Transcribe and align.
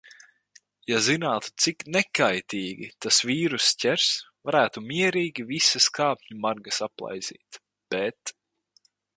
Ja 0.91 1.01
zinātu, 1.07 1.51
cik 1.65 1.83
"nekaitīgi" 1.95 2.89
tas 3.05 3.21
vīruss 3.31 3.69
ķers, 3.83 4.07
varētu 4.51 4.85
mierīgi 4.87 5.47
visas 5.53 5.91
kāpņu 5.99 6.39
margas 6.47 6.83
aplaizīt. 6.91 7.65
Bet... 7.97 8.39